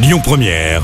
Lyon 0.00 0.20
Première, 0.22 0.82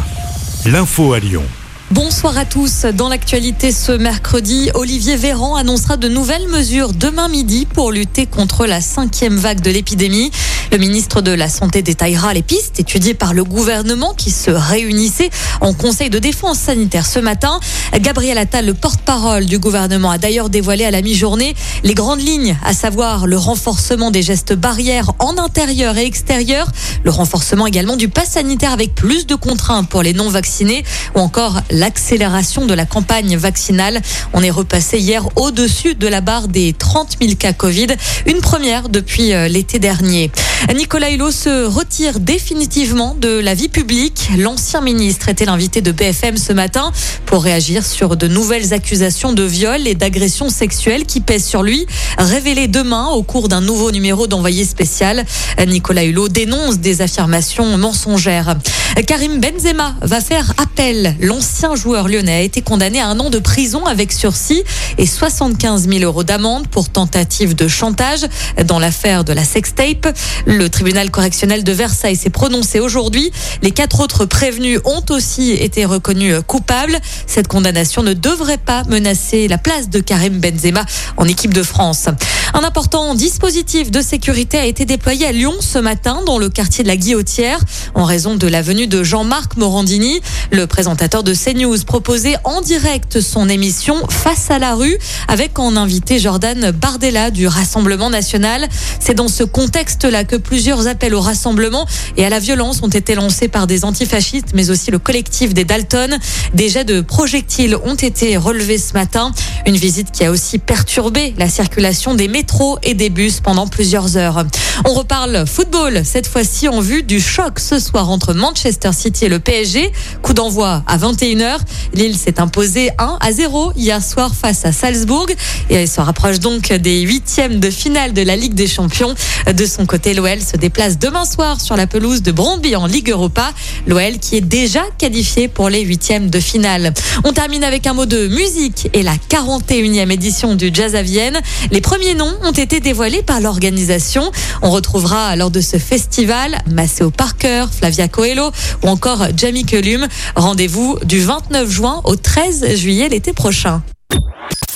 l'info 0.67 1.13
à 1.13 1.21
Lyon. 1.21 1.45
Bonsoir 1.93 2.37
à 2.37 2.45
tous. 2.45 2.85
Dans 2.85 3.09
l'actualité 3.09 3.71
ce 3.71 3.93
mercredi, 3.93 4.71
Olivier 4.75 5.15
Véran 5.15 5.55
annoncera 5.55 5.97
de 5.97 6.09
nouvelles 6.09 6.49
mesures 6.49 6.93
demain 6.93 7.29
midi 7.29 7.65
pour 7.65 7.93
lutter 7.93 8.27
contre 8.27 8.67
la 8.67 8.81
cinquième 8.81 9.37
vague 9.37 9.61
de 9.61 9.71
l'épidémie. 9.71 10.33
Le 10.75 10.81
ministre 10.81 11.21
de 11.21 11.31
la 11.31 11.49
Santé 11.49 11.83
détaillera 11.83 12.35
les 12.35 12.43
pistes 12.43 12.81
étudiées 12.81 13.15
par 13.15 13.33
le 13.33 13.45
gouvernement 13.45 14.13
qui 14.13 14.33
se 14.33 14.51
réunissait 14.51 15.31
en 15.61 15.73
Conseil 15.73 16.11
de 16.11 16.19
défense 16.19 16.59
sanitaire 16.59 17.07
ce 17.07 17.21
matin. 17.21 17.61
Gabriel 18.01 18.39
Attal, 18.39 18.67
le 18.67 18.75
porte-parole 18.75 19.47
du 19.47 19.61
gouvernement, 19.61 20.11
a 20.11 20.19
d'ailleurs 20.19 20.51
dévoilé 20.51 20.85
à 20.85 20.91
la 20.91 21.01
mi-journée 21.01 21.55
les 21.85 21.95
grandes 21.95 22.21
lignes, 22.21 22.57
à 22.65 22.75
savoir 22.75 23.29
le 23.29 23.39
renforcement 23.39 24.11
des 24.11 24.23
gestes 24.23 24.53
barrières 24.53 25.13
en 25.21 25.39
intérieur 25.39 25.97
et 25.97 26.07
extérieur, 26.07 26.67
le 27.05 27.11
renforcement 27.13 27.69
également 27.69 27.95
du 27.95 28.09
pass 28.09 28.31
sanitaire 28.31 28.73
avec 28.73 28.97
plus 28.97 29.29
de 29.29 29.37
contraintes 29.37 29.89
pour 29.89 30.03
les 30.03 30.13
non-vaccinés 30.13 30.83
ou 31.15 31.21
encore 31.21 31.61
l'accélération 31.71 32.67
de 32.67 32.75
la 32.75 32.85
campagne 32.85 33.37
vaccinale. 33.37 34.03
On 34.33 34.43
est 34.43 34.51
repassé 34.51 34.99
hier 34.99 35.25
au-dessus 35.37 35.95
de 35.95 36.09
la 36.09 36.21
barre 36.21 36.49
des 36.49 36.73
30 36.73 37.19
000 37.21 37.35
cas 37.39 37.53
Covid, 37.53 37.95
une 38.27 38.41
première 38.41 38.89
depuis 38.89 39.35
euh, 39.35 39.47
l'été 39.47 39.79
dernier. 39.79 40.33
Nicolas 40.73 41.11
Hulot 41.11 41.31
se 41.31 41.67
retire 41.67 42.21
définitivement 42.21 43.15
de 43.21 43.39
la 43.39 43.55
vie 43.55 43.69
publique. 43.69 44.31
L'ancien 44.39 44.81
ministre 44.81 45.29
était 45.29 45.45
l'invité 45.45 45.83
de 45.83 45.93
BFM 45.93 46.37
ce 46.37 46.53
matin 46.53 46.91
pour 47.27 47.45
réagir 47.45 47.85
sur 47.85 48.17
de 48.17 48.27
nouvelles 48.27 48.73
accusations 48.73 49.33
de 49.33 49.43
viol 49.43 49.87
et 49.87 49.95
d'agression 49.95 50.49
sexuelle 50.49 51.05
qui 51.05 51.21
pèsent 51.21 51.45
sur 51.47 51.63
lui, 51.63 51.87
révélées 52.19 52.67
demain 52.67 53.09
au 53.09 53.23
cours 53.23 53.49
d'un 53.49 53.61
nouveau 53.61 53.91
numéro 53.93 54.27
d'envoyé 54.27 54.65
spécial. 54.65 55.25
Nicolas 55.67 56.05
Hulot 56.05 56.29
dénonce 56.29 56.79
des 56.79 57.03
affirmations 57.03 57.77
mensongères. 57.77 58.57
Karim 59.03 59.41
Benzema 59.41 59.97
va 60.03 60.21
faire 60.21 60.55
appel. 60.57 61.17
L'ancien 61.21 61.75
joueur 61.75 62.07
lyonnais 62.07 62.37
a 62.37 62.41
été 62.43 62.63
condamné 62.63 63.01
à 63.01 63.09
un 63.09 63.19
an 63.19 63.29
de 63.29 63.41
prison 63.41 63.85
avec 63.87 64.13
sursis 64.13 64.63
et 64.99 65.07
75 65.07 65.89
000 65.89 66.05
euros 66.05 66.23
d'amende 66.23 66.69
pour 66.69 66.89
tentative 66.89 67.57
de 67.57 67.67
chantage 67.67 68.27
dans 68.65 68.79
l'affaire 68.79 69.25
de 69.25 69.33
la 69.33 69.45
sextape. 69.45 70.17
Le 70.47 70.69
tribunal 70.71 71.11
correctionnel 71.11 71.65
de 71.65 71.73
Versailles 71.73 72.15
s'est 72.15 72.31
prononcé 72.31 72.79
aujourd'hui. 72.79 73.33
Les 73.63 73.73
quatre 73.73 73.99
autres 73.99 74.27
prévenus 74.27 74.79
ont 74.85 75.05
aussi 75.11 75.51
été 75.51 75.85
reconnus 75.85 76.37
coupables. 76.47 76.99
Cette 77.27 77.49
condamnation 77.49 78.03
ne 78.05 78.13
devrait 78.13 78.59
pas 78.59 78.85
menacer 78.85 79.49
la 79.49 79.59
place 79.59 79.91
de 79.91 79.99
Karim 79.99 80.39
Benzema 80.39 80.85
en 81.17 81.27
équipe 81.27 81.53
de 81.53 81.65
France. 81.65 82.07
Un 82.55 82.63
important 82.63 83.15
dispositif 83.17 83.91
de 83.91 84.01
sécurité 84.01 84.59
a 84.59 84.65
été 84.67 84.85
déployé 84.85 85.27
à 85.27 85.33
Lyon 85.33 85.55
ce 85.59 85.79
matin 85.79 86.23
dans 86.25 86.39
le 86.39 86.49
quartier 86.49 86.85
de 86.85 86.89
la 86.89 86.97
Guillotière 86.97 87.59
en 87.95 88.05
raison 88.05 88.37
de 88.37 88.47
la 88.47 88.63
de 88.87 89.03
Jean-Marc 89.03 89.57
Morandini. 89.57 90.21
Le 90.51 90.67
présentateur 90.67 91.23
de 91.23 91.35
CNews 91.35 91.85
proposait 91.87 92.37
en 92.45 92.61
direct 92.61 93.21
son 93.21 93.49
émission 93.49 93.97
Face 94.09 94.51
à 94.51 94.59
la 94.59 94.75
rue 94.75 94.99
avec 95.29 95.59
en 95.59 95.77
invité 95.77 96.19
Jordan 96.19 96.71
Bardella 96.71 97.31
du 97.31 97.47
Rassemblement 97.47 98.11
national. 98.11 98.69
C'est 99.01 99.15
dans 99.15 99.29
ce 99.29 99.45
contexte-là 99.45 100.25
que 100.25 100.37
plusieurs 100.37 100.87
appels 100.87 101.15
au 101.15 101.21
rassemblement 101.21 101.87
et 102.17 102.25
à 102.25 102.29
la 102.29 102.39
violence 102.39 102.83
ont 102.83 102.89
été 102.89 103.15
lancés 103.15 103.49
par 103.49 103.67
des 103.67 103.85
antifascistes 103.85 104.53
mais 104.55 104.71
aussi 104.71 104.91
le 104.91 104.99
collectif 104.99 105.55
des 105.55 105.65
Dalton. 105.65 106.19
Des 106.55 106.69
jets 106.69 106.85
de 106.85 107.01
projectiles 107.01 107.77
ont 107.85 107.95
été 107.95 108.37
relevés 108.37 108.79
ce 108.79 108.93
matin. 108.95 109.33
Une 109.67 109.77
visite 109.77 110.11
qui 110.11 110.25
a 110.25 110.31
aussi 110.31 110.59
perturbé 110.59 111.35
la 111.39 111.49
circulation 111.49 112.15
des 112.15 112.29
métros 112.29 112.79
et 112.83 112.95
des 112.95 113.11
bus 113.11 113.41
pendant 113.41 113.67
plusieurs 113.67 114.17
heures. 114.17 114.45
On 114.85 114.93
reparle 114.93 115.47
football, 115.47 116.03
cette 116.05 116.27
fois-ci 116.27 116.69
en 116.69 116.81
vue 116.81 117.03
du 117.03 117.21
choc 117.21 117.61
ce 117.61 117.79
soir 117.79 118.11
entre 118.11 118.35
Manchester 118.35 118.74
City 118.93 119.27
et 119.27 119.29
le 119.29 119.39
PSG. 119.39 119.93
Coup 120.23 120.35
d'envoi 120.35 120.83
à 120.87 120.99
21h. 120.99 121.59
Lille 121.95 122.17
s'est 122.17 122.41
imposé 122.41 122.91
1 122.99 123.19
à 123.21 123.33
0 123.33 123.73
hier 123.77 124.03
soir 124.03 124.35
face 124.35 124.65
à 124.65 124.73
Salzbourg 124.73 125.27
et 125.71 125.75
elle 125.75 125.89
se 125.89 126.01
rapproche 126.01 126.41
donc 126.41 126.73
des 126.73 127.01
huitièmes 127.03 127.61
de 127.61 127.71
finale 127.71 128.13
de 128.13 128.23
la 128.23 128.37
Ligue 128.37 128.55
des 128.55 128.67
Champions. 128.67 129.15
De 129.53 129.67
son 129.67 129.87
côté, 129.87 130.15
l'OL 130.15 130.41
se 130.41 130.57
déplace 130.57 130.99
demain 130.99 131.25
soir 131.25 131.61
sur 131.61 131.77
la 131.77 131.87
pelouse 131.87 132.23
de 132.23 132.33
Brondby 132.33 132.77
en 132.77 132.87
Ligue 132.87 133.11
Europa. 133.11 133.53
L'OL 133.87 134.19
qui 134.19 134.37
est 134.37 134.41
déjà 134.41 134.83
qualifié 134.99 135.49
pour 135.49 135.69
les 135.69 135.83
huitièmes 135.83 136.31
de 136.31 136.41
finale. 136.41 136.93
On 137.25 137.33
termine 137.33 137.65
avec 137.65 137.87
un 137.87 137.95
mot 137.95 138.07
de 138.07 138.29
musique 138.29 138.89
et 138.93 139.03
la 139.03 139.15
41e 139.29 140.11
édition 140.11 140.55
du 140.55 140.71
Jazz 140.73 140.95
à 140.95 141.03
Vienne. 141.03 141.41
Les 141.71 141.81
premiers 141.81 142.15
noms 142.15 142.33
ont 142.43 142.53
été 142.53 142.81
dévoilés 142.81 143.23
par 143.23 143.41
l'organisation. 143.41 144.31
On 144.63 144.71
retrouvera 144.71 145.37
lors 145.37 145.51
de 145.51 145.61
ce 145.61 145.79
festival 145.79 146.59
Maceo 146.71 147.11
Parker, 147.11 147.67
Flavia 147.71 148.09
Coelho 148.09 148.51
ou 148.83 148.89
encore 148.89 149.27
Jamie 149.37 149.65
Cullum. 149.65 150.07
Rendez-vous 150.37 150.99
du 151.05 151.21
29 151.21 151.71
juin 151.71 152.01
au 152.05 152.17
13 152.17 152.77
juillet 152.77 153.09
l'été 153.09 153.33
prochain. 153.33 153.83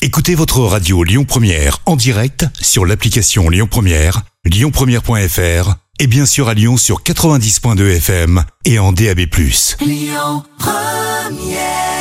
Écoutez 0.01 0.35
votre 0.35 0.61
radio 0.61 1.03
Lyon 1.03 1.25
Première 1.25 1.79
en 1.87 1.97
direct 1.97 2.47
sur 2.61 2.87
l'application 2.87 3.49
Lyon 3.49 3.67
Première, 3.69 4.23
lyonpremière.fr 4.45 5.75
et 5.99 6.07
bien 6.07 6.27
sûr 6.27 6.49
à 6.49 6.55
Lyon 6.55 6.77
sur 6.77 7.03
90.2 7.03 7.97
FM 7.97 8.45
et 8.65 8.79
en 8.79 8.93
DAB+. 8.93 9.21
Lyon 9.81 10.45
Première 10.59 11.98